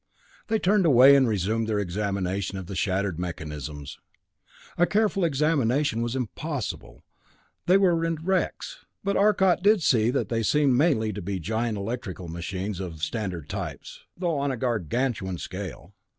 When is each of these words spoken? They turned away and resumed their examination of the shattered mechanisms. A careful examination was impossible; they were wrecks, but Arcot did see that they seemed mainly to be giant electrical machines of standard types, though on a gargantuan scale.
They 0.47 0.57
turned 0.57 0.87
away 0.87 1.15
and 1.15 1.27
resumed 1.27 1.67
their 1.67 1.77
examination 1.77 2.57
of 2.57 2.65
the 2.65 2.75
shattered 2.75 3.19
mechanisms. 3.19 3.99
A 4.75 4.87
careful 4.87 5.23
examination 5.23 6.01
was 6.01 6.15
impossible; 6.15 7.03
they 7.67 7.77
were 7.77 7.93
wrecks, 7.95 8.83
but 9.03 9.15
Arcot 9.15 9.61
did 9.61 9.83
see 9.83 10.09
that 10.09 10.27
they 10.29 10.41
seemed 10.41 10.73
mainly 10.75 11.13
to 11.13 11.21
be 11.21 11.39
giant 11.39 11.77
electrical 11.77 12.27
machines 12.29 12.79
of 12.79 13.03
standard 13.03 13.47
types, 13.47 13.99
though 14.17 14.39
on 14.39 14.49
a 14.49 14.57
gargantuan 14.57 15.37
scale. 15.37 15.93